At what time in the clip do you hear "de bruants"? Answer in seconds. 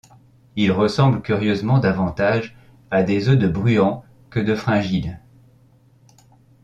3.37-4.03